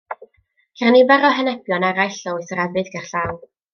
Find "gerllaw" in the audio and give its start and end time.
2.97-3.37